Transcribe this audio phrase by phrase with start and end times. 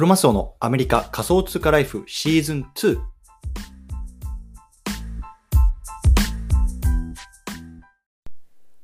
[0.00, 2.98] クロマスオのアメリカ仮想通貨ライフシーズン2。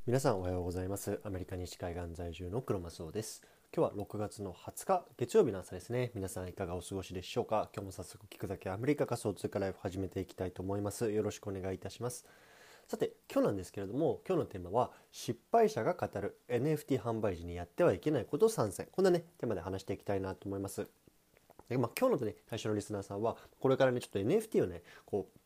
[0.06, 1.18] 皆さんおはようございます。
[1.24, 3.40] アメリカ西海岸在住のクロマスオです。
[3.74, 6.10] 今日は6月の20日月曜日の朝ですね。
[6.14, 7.70] 皆さんいかがお過ごしでしょうか？
[7.74, 11.10] 今日も早速聞くだけアメリカ仮想通貨ライフ始めていきたいと思います。
[11.10, 12.26] よろしくお願いいたします。
[12.88, 20.86] さて今日なんですけれども今日のテーマは失敗者が語る NFT 販売時にやってはいけないこと3選こんなねテーマで話していきたいなと思います。
[21.68, 25.38] でまあ、今日のね最初のリスナーさんはこれからねちょっと NFT をねこう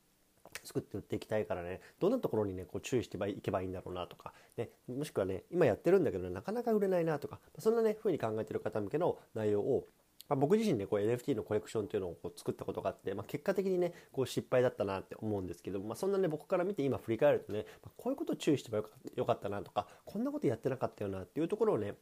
[0.64, 9.86] 作って売っていきたいからねどんなところにねこう注意していけばいいんだろうなとか、ね、もしくはね今やってるんだけど、ね、なかなか売れないなとかそんなね風に考えてる方向けの内容を
[10.28, 18.78] ま、僕自身ねこう NFT のコレクションっていうのをこう作ったことがあって、まあ、結果的にねこう失敗だったなって思うんですけど、まあ、そんなね僕から見て今振り返るとね、ま、こういうことを注意してば
[19.16, 21.94] よかったなとかこんなことやってなかったよなっていうところをね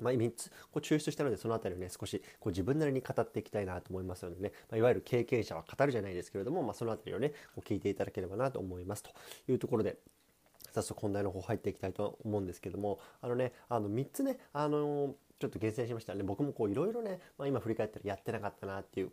[0.00, 9.02] まあ、3つこう抽出したのでその辺りをね少しこう自分なりに語っていきたいなと思いますのでね、まあ、いわゆる経験者は語るじゃないですけれども、まあ、その辺りをねこう聞いていただければなと思います。
[9.02, 9.10] と
[9.48, 9.96] いうところで
[10.74, 16.22] 早速本題の方入っていきたいと思うんですけどもあのねあの3つねあのちょっと厳選しましたね。
[16.22, 19.12] 僕もこういろいろね、まあ、今振り返ったらやってなかったなっていう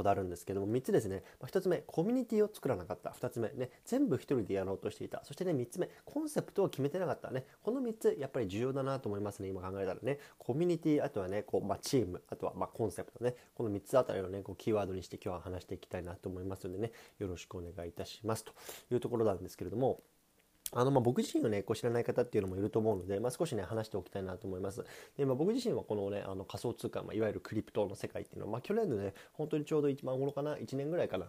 [0.00, 3.10] ことあるんですけども3つですね、ま1つ目コミュニティを作らなかった。
[3.10, 5.22] 2つ目ね全部1人でやろうとしていた。
[5.24, 7.44] そしてね3つ目コンセプトを決めてなかったね。
[7.62, 9.48] この3つやっぱり重要だなと思いますね。
[9.48, 10.18] 今考えたらね。
[10.38, 13.34] コミュニティあとはねこう、まあ、チームあとはまコンセプトね。
[13.54, 16.92] この3つあたりをねこうキーワードにして今日は話していきたいなと思いますのでね。
[17.18, 18.44] よろしくお願いいたします。
[18.44, 18.52] と
[18.90, 20.00] いうところなんですけれども
[20.72, 24.84] あのまあ僕自身をねこう知らない方っていうのもいると思うので、まあ、少しね話しておきたいなと思います。
[25.16, 31.26] で、まあ、僕自身はこのねあの仮想通貨、まあ、いわゆるクリプトの世界っていうのは、まあ、去年のね本当にちょうど一番頃かな1年ぐらいかな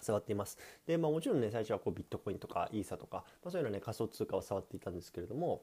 [0.00, 0.58] 触っています。
[0.86, 5.62] で、まあ、もちろんね最初はこうビットコインとかイーサとか、まあ、そういうのね仮想通貨を触っていたんですけれども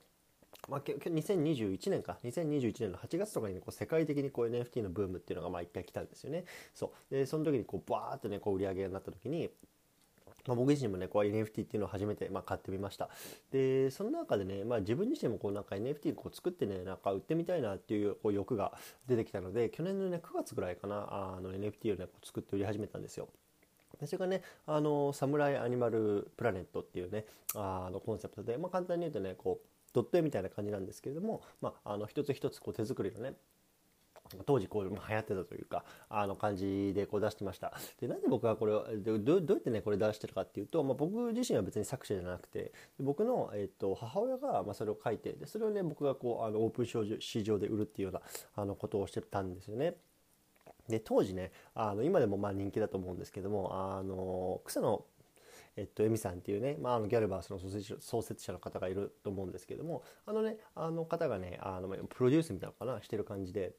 [0.68, 6.46] まあ、2021年か2021年の8月とかに、ね、こう世界的にこう NFT のブームっていうのがまあ一回来たんですよね。
[6.74, 9.50] そうでその時にこうバーッとねこう売り上げになった時に
[10.48, 13.10] まあ、僕自身もねこう NFT っていうのを初めてま買ってみました。
[13.52, 18.74] でその中でね、まあ、自分自身もこうなんか NFT こう作ってねなんか売ってみたいなっていうこう欲が
[19.08, 21.08] 出てきたので去年のね9月ぐらいかな
[21.38, 23.28] あの NFT をね作って売り始めたんですよ。
[24.06, 27.26] それがねあのサムライアニマルプラネットっていうね
[27.56, 33.34] あのコンセプトで、まあ、簡単に言うとねこうドット絵みたいな感じなんですけれども、まあ、あの一つ一つこう手作りのね
[34.46, 48.22] 当時こう流行ってたというかあの感じでこう出してましたでなんで僕がこれをどどうやってねこれ出してるかっていうと、まあ、僕自身は別に作者じゃなくて僕の、えー、と母親がまあそれを書いてでそれをね僕がこうあのオープン市場で売るっていうような
[48.56, 49.96] あのことをしてたんですよね。
[50.88, 55.04] で当時ねあの今でもまあ人気だと思うんですけどもあの草野
[55.78, 57.60] えっと、エミさんっていうね、まあ、あのギャルバースの
[58.02, 63.72] 創設者の方がいると思うんですけどもあのねあの方がねあのプロデュースみたいなのかなしてる感じで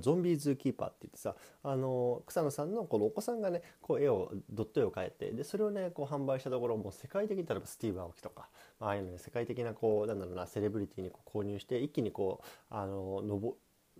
[0.00, 13.54] ゾンビーズーキーパーって言ってさあの草野さんのこのお子さんがねこう絵をドット絵を描いてでそれをねこう販売したところもう世界的に例えばスティーブ・アオキとかまああいうのね世界的なこうなんだろうなセレブリティにこう購入して一気にこうあのの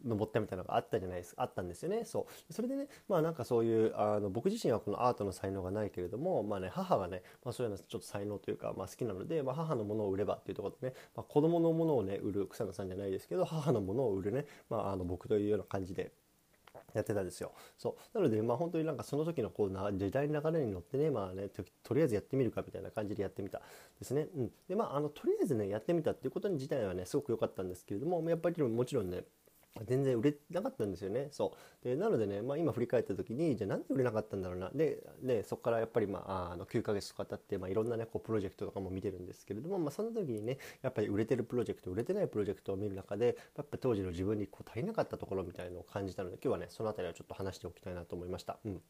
[0.04, 1.42] 登ったみたいなのがあったじゃないですか。
[1.42, 2.04] あったんですよね。
[2.04, 2.52] そう。
[2.52, 16.12] それでねまあなんかそういうあの僕自身はこのアートの才能がないけれどもまあね母がね、まあ、そういうのちょっと才能というか、まあ、好きなので、まあ、母のものを売ればっていうところでね、まあ、子供のものをね売る草野さんじゃないですけど母のものを売るね、まあ、あの僕というような感じで
[16.94, 17.52] やってたんですよ。
[17.78, 18.18] そう。
[18.18, 21.48] なのでまあ本当になんかその時のこうな時代の流れに乗ってねまあね
[21.82, 23.60] とりあえずやってみるかみたいな感じでやってみた。
[23.98, 24.28] ですね。
[24.36, 29.24] うん、でまああのとりあえずねやってみたっていうことに自体はねすごく良かったんですけれどもやっぱりもちろんね
[29.86, 31.28] 全然売れなかったんですよね。
[31.30, 48.58] そうでなのでね、まあ、今振り返った時にじゃあなんで売れなかったんだろうなででそこからやっぱり、まあ、あの9ヶ月とか経って、まあ、いろんなねこうプロジェクトとかも見てるんですけれども、まあ、その時にねやっぱり売れてるプロジェクト売れてないプロジェクトを見る中でやっぱ当時の自分にこう足りなかったところみたいのを感じたので今日はねその辺りはちょっと話しておきたいなと思いました。
[48.64, 48.82] うん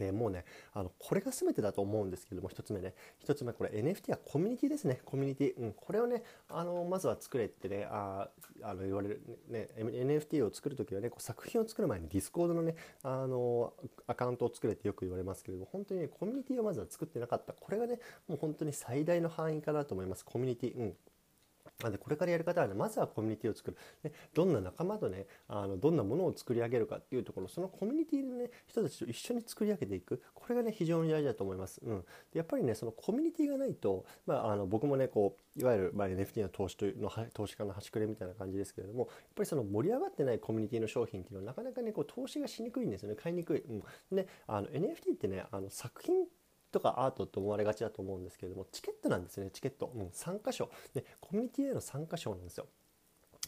[0.00, 2.94] でもうねあのこれが全てだと思うんですけども1つ目ね。
[3.26, 5.00] 1つ目これ NFT はコミュニティですね。
[5.04, 8.28] コミュニティ、うん、これをねあのまずは作れってねあ
[8.62, 13.74] あの言われる、ね、NFT を作る時はねこう作品を作る前にディスコードのねあの
[14.06, 17.52] アカウントを作れってよく言われますけれども本当にねコミュニティをまずは作ってなかった。
[17.52, 20.24] これがねもう本当に最大の敗因かなと思います。
[20.24, 20.96] コミュニティ、うん。
[21.88, 30.22] でこれからやる方はねまずはコミュニティを作る、ね、どんな仲間とねあのどんなものを作り上げるかっていうところそのコミュニティのね人たちと一緒に作り上げていく。
[30.34, 31.80] これがね非常に大事だと思います。
[31.84, 43.16] うん、でやっぱりねそのコミュニティがないと、まあ、あの僕もねこういわゆる、まあ、NFT の投資というの投資家の端くれみたいな感じですけれどもやっぱりその盛り上がってないコミュニティの商品っていうのはなかなかねこう投資がしにくいんですよね。
[43.16, 43.60] 買いにくい。
[43.60, 43.82] うん、
[44.16, 46.24] であの NFT ってねあの作品
[46.70, 50.70] とかアートって思われがちだと思うんですけれどもチケットなんですねチケット、うん、参加賞。
[50.94, 52.66] でコミュニティへの参加賞なんですよ。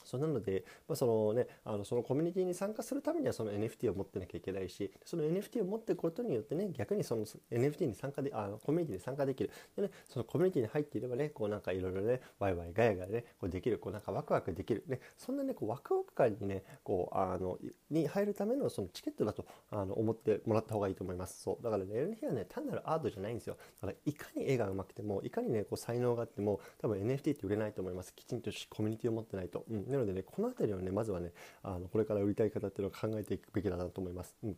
[0.05, 9.51] そうなので、まあ、そのねあのそのコミュニティに参加するためにはその NFT を持ってなきゃいけないしその NFT を持っていくことによってね逆にその NFT に参加であのコミュニティに参加できる。
[9.77, 14.85] で、ね、そのコミュニティに入っていればねこうなんかいろいろねワイワイガヤガヤねこうできるこうなんかワクワクできる。
[14.87, 17.59] ねそんなねこうワクワク感にねこうあの
[17.91, 21.43] に入るためのそのチケットだとあの思ってもらった方がいいと思います。
[21.43, 21.65] そう。
[21.65, 23.57] だからね NFT はね単なるアートじゃないんですよ。
[23.81, 28.15] だからいかに絵が上手くてもいかにねこう才能があっても多分 NFT って売れないと思います。
[28.15, 34.35] きちんとコミュニティを持ってないと、うん、なのでねこの辺りをねまずはねあのこれから売りたい方っていうのを考えていくべきだなと思います。
[34.43, 34.57] うん。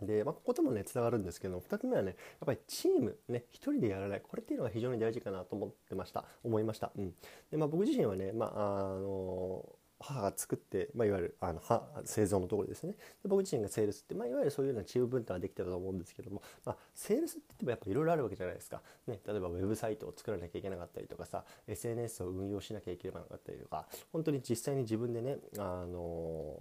[0.00, 4.20] で、まあ、ここともねつながるんですけど2つ目はねやっぱりチームね1人でやらない。
[4.20, 6.24] これっていうのが非常に大事かなと思ってました。
[6.44, 7.14] 思いました、うん。
[7.50, 9.64] でまあ、僕自身はね、まあ、あの
[10.00, 11.60] 母が作って、まあ、いわゆるあの
[12.04, 12.92] 製造のところですね。
[12.92, 26.56] で僕自身がセールスって、まあ、いわゆるそういうようなチーム分担ができてたと思うんですけども、まあ、セールスって言ってもやっぱいろいろあるわけじゃないですか、ね、例えばウェブサイトを作らなきゃいけなかったりとかさ SNS を運用しなきゃいけなかったりとか本当に実際に自分でねあの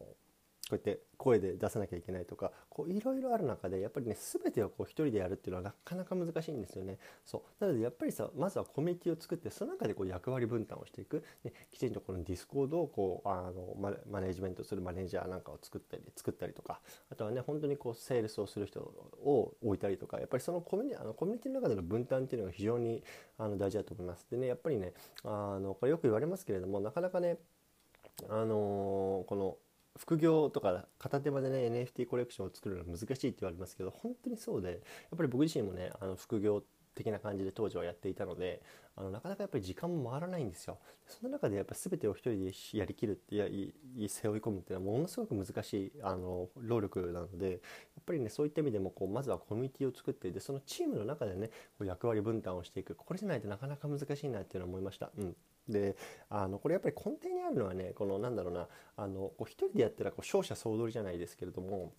[0.69, 2.51] こうやって声で出さなきゃいけないとか
[2.87, 6.97] いろいろある中でやっぱりね全てをこう一人でやるっていうのはなかなか難しいんですよね。
[7.25, 23.03] そうなのでやっぱりさまずはコミュニティを作ってその中でこう役割分担をしていく、ね、きちんとこのディスコードをこうあのママネジメントするマネージャーなんかを作ったり作ったりとかあとはね本当にこうセールスをする人を置いたりとかやっぱりそのコミュニあのコミュニティの中での分担っていうのが非常に
[23.37, 24.27] あの大事だと思います。
[24.29, 24.93] でねやっぱりね
[25.23, 27.37] あのこれよく言われますけれどもなかなかね
[28.29, 29.57] あのー、この
[29.97, 34.79] 副業とか片手間でね NFT コレクションを作るのは難しいって言われますけど本当にそうでやっ
[35.17, 36.63] ぱり僕自身もねあの副業
[36.97, 38.61] 的な感じで当時はやっていたので
[38.95, 40.79] あのなかなかやっぱり時間も回らないんですよ。
[41.05, 43.45] その中でやっぱ全てを一人でやりきるってや
[44.09, 47.59] 背負い込むっていうのはものすごく難しいあの労力なのでやっ
[48.03, 52.95] ぱりねそういった意味でもこうまずはコミュニティを作ってでそのチームの中でねこう役割分担をしていく。
[52.95, 55.11] これじゃないとなかなか難しいなっていうのは思いました。
[55.15, 55.35] うん。
[55.69, 55.95] で
[56.29, 61.93] あのこれやっぱり根底にあるのはねこのなんだろうなあのこう一人でやったらこう勝者総取りじゃないですけれども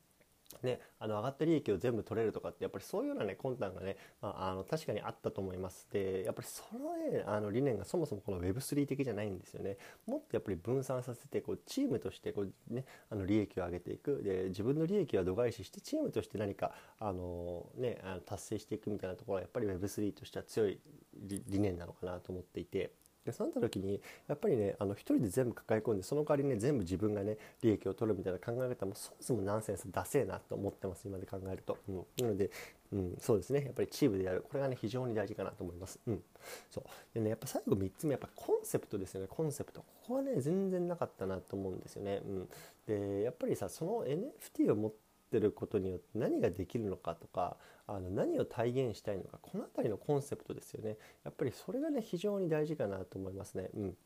[0.63, 5.87] ね、あの上がった利益を全部取れるとかってやっぱりそういうようなね魂胆がね、まあ、あの確かにあったと思います。
[5.93, 9.77] でやっぱりその,、ね、あの理念がそもそもこの Web3 的じゃないんですよね。
[10.07, 14.23] もっとやっぱり分散させてこうチームとしてこう、ね、あの利益を上げていく。
[14.23, 20.81] で自分の利益は度外視してチームとして何かあの、ね、あの達成していくみたいなところはやっぱり Web3 としては強い
[21.15, 22.93] 理念なのかなと思っていて。
[23.29, 32.51] でそうなった時にやっぱりねあの一人で全部抱え込んでその代わりね全部自分がね利益を取るみたいな考え方もそもそもナンセンスダセえなと思ってます今で考えると、うん、なので、
[32.93, 33.65] うん、そうですね。
[33.65, 36.23] やっぱりチームでやるこれがね非常に大事かなと思います、うん、
[36.71, 36.85] そう。
[37.15, 39.81] でねやっぱ最後3つ目やっぱコンセプトですよねコンセプト。
[39.81, 42.49] ここはね全然なかったなと思うんですよね、うん、
[42.87, 44.93] でやっぱりさその NFT を持っ
[45.31, 53.71] てることによって何ができるのかとかあの何を体現したいのかこの辺りのコンセプトですよねやっぱりそれがね非常に大事かなと思いますね。
[53.75, 53.97] うん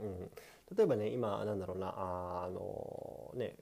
[0.00, 0.30] うん、
[0.76, 3.56] 例えばね今なんだろうなあのね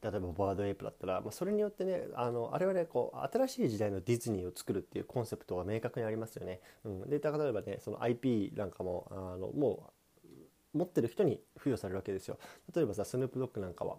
[0.00, 6.60] 例えばボワードエイプだったら、まあ、それによってねあのあれはねこう新しい時代のディズニーを作るっていうコンセプトが明確にありますよね。
[6.84, 9.90] うん、で例えばねその IP なんかもあのも
[10.74, 12.38] う持ってる人に付与されるわけですよ。
[12.74, 13.96] 例えばさスヌープドッグなんかは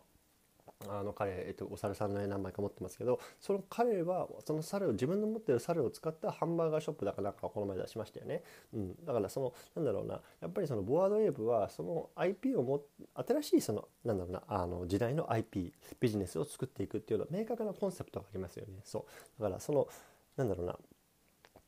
[0.87, 8.43] あの彼、えっと、お猿さんの絵何枚か持ってますけどその彼はその猿を自分の持ってる猿を使ったハンバーガーショップだかなんかこの前出しましたよね、
[8.73, 10.21] うん、だからそのなんだろうな。
[10.41, 12.81] やっぱりそのボワードウェーブはその IP をも
[13.13, 18.79] 新しいそのなんだろうなあの時代の IP ビジネスを作っていくっていうような明確なコンセプトがありますよね。
[18.85, 19.05] そ
[19.39, 19.41] う。
[19.41, 19.87] だからその
[20.37, 20.77] なんだろうな。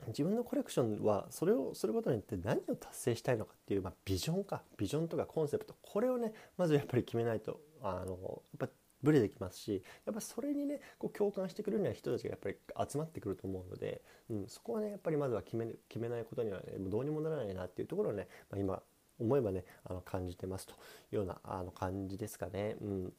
[0.07, 4.63] 自分のコレクションはそれをすることによって何を達成したいのかっていう、まあ、ビジョンか。
[4.77, 5.75] ビジョンとかコンセプト。
[5.81, 8.69] これをねまずやっぱり決めないとあのやっぱ
[9.03, 12.55] ブレてきますしやっぱそれにねこう共感してくれるような人たちがやっぱり
[12.89, 18.81] 集まってくると思うので、うん、そこはねやっぱりまずは決め決めないことにはねもうどうにもならないなっていうところをね、まあ、今
[19.20, 20.75] 思えばねあの感じてますとい
[21.13, 22.75] うようなあの感じですかね。
[22.81, 23.13] うん、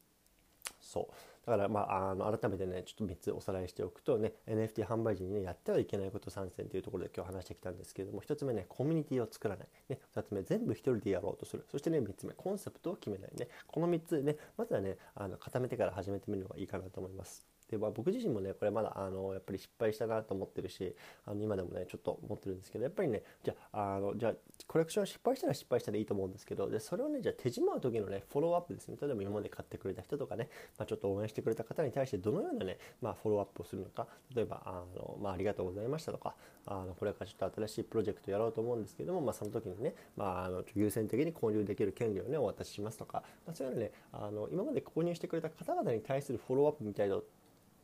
[0.80, 1.14] そう
[1.46, 11.66] だからまああの改めてねちょっと3つおさらいしておくとね NFT 販売時にねやってはいけないこと参戦というところで今日話してきたんですけれども1つ目ねコミュニティを作らない、ね、2つ目全部1人でやろうとする。
[11.70, 13.30] そしてね3つ目コンセプトを決めない。
[13.36, 17.44] ねこの3つねまずはねあの固めてから始めてみるのがいいかなと思います。
[17.72, 20.94] で、まあ、僕自身もねこれまだあのやっぱり失敗したなと思ってるし
[21.26, 24.32] あの今でもねちょっと思ってるんですけどやっぱりねじゃあのじゃあ
[24.66, 28.96] コレクション失敗したら失敗したらいいと思うんですけどでそれをねじゃあ手締まう時のねフォローアップですね。
[29.00, 30.48] 例えば今まで買ってくれた人とかね、
[30.78, 36.34] まあ、ちょっと応援してくれた方に対してどのようなね、まあ、フォローアップをするのか例えばあの、まあ、ありがとうございましたとか
[36.66, 47.16] あのこれからちょっと新しいプロジェクトやろうと思うんですけども、まあ、その時にね、まあ、あの優先的に購入できる権利をねお渡ししますとか、まあ、そういうのねあの今まで購入してくれた方々に対するフォローアップみたいな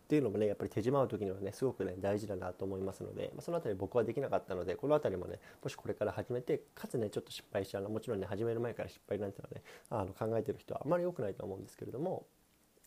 [0.09, 9.49] っていうのもねやっぱり手締まう時にはねすごくね大事だなと思いますので、まあ、その辺り僕はできなかったのでこの辺りもねもしこれから始めてかつねちょっと失敗しちゃうのもちろんね始める前から失敗なんていう
[9.91, 12.25] のはねあの考えてる人はあまり良くないと思うんですけれども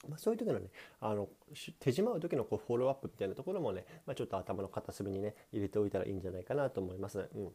[0.09, 0.65] まあ、そういう時のね
[0.99, 1.29] あの
[1.79, 7.19] 手締まう時のこうフォローアップみたいなところもね、まあ、ちょっと頭の片隅にね入れておいたらいいんじゃないかなと思います。
[7.19, 7.51] うん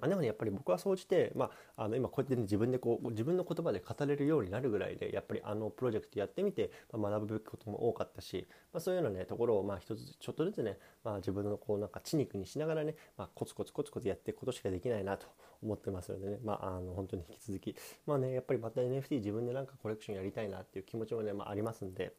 [0.00, 15.26] あでもねやっぱり僕は総じて、まあ、あの今こうやって、ね、自分でこう自分の言葉で語れるようになるぐらいでやっぱりあのプロジェクトやってみて、まあ、学ぶべきことも多かったし、まあ、そういうような、ね、ところをまあ一つちょっとずつね、まあ、自分のこうなんか血肉にしながらね、まあ、コツコツコツコツやっていくことしかできないなと
[15.62, 22.12] 思ってますのでね、まあ、あの本当に引き続きまあねやっぱりまた NFT 自分でなんかコレクションやりたいなっていう気持ちもね、まあ、ありますんで。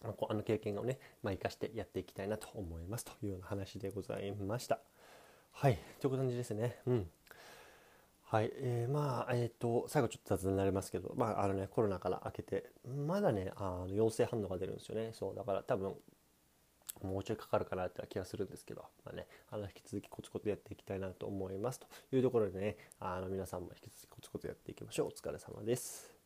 [0.00, 4.78] あの経験をね、まあ、生かしてやっていきたいなと思いますというような話でございました。
[5.60, 6.76] はい、という感じですね。
[6.86, 7.06] うん。
[8.22, 15.10] はい、えー、まあ、えっ、ー、と、最後ちょっと雑になりますけど、まあ、あのね、コロナから明けて、まだね、あの陽性反応が出るんですよね。
[15.14, 15.96] そう、だから多分、
[17.02, 25.08] もうちょいかかるかなって気がするんですけど、まあね、あの引き続きコツコツやっていきたいなと思いますというところでね、あの皆さんも引き続きコツコツやっていきましょう。
[25.08, 26.17] お疲れ様です。